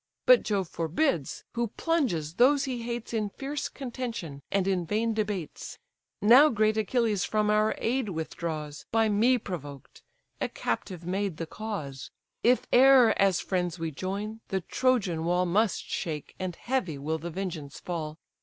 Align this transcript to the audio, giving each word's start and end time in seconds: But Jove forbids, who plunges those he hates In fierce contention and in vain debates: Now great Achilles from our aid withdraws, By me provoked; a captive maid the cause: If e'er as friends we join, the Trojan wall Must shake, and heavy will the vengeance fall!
But 0.25 0.41
Jove 0.41 0.67
forbids, 0.67 1.43
who 1.51 1.67
plunges 1.67 2.33
those 2.33 2.63
he 2.63 2.81
hates 2.81 3.13
In 3.13 3.29
fierce 3.29 3.69
contention 3.69 4.41
and 4.51 4.67
in 4.67 4.83
vain 4.83 5.13
debates: 5.13 5.77
Now 6.23 6.49
great 6.49 6.75
Achilles 6.75 7.23
from 7.23 7.51
our 7.51 7.75
aid 7.77 8.09
withdraws, 8.09 8.87
By 8.91 9.09
me 9.09 9.37
provoked; 9.37 10.01
a 10.41 10.49
captive 10.49 11.05
maid 11.05 11.37
the 11.37 11.45
cause: 11.45 12.09
If 12.41 12.65
e'er 12.73 13.13
as 13.17 13.39
friends 13.41 13.77
we 13.77 13.91
join, 13.91 14.39
the 14.47 14.61
Trojan 14.61 15.23
wall 15.23 15.45
Must 15.45 15.85
shake, 15.87 16.33
and 16.39 16.55
heavy 16.55 16.97
will 16.97 17.19
the 17.19 17.29
vengeance 17.29 17.79
fall! 17.79 18.17